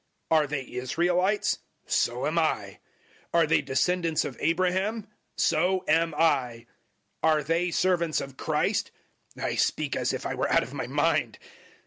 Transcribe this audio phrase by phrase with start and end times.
[0.31, 1.59] Are they Israelites?
[1.85, 2.79] So am I.
[3.35, 5.07] Are they descendants of Abraham?
[5.37, 6.65] So am I.
[7.23, 8.89] 011:023 Are they servants of Christ?
[9.39, 11.37] (I speak as if I were out of my mind.)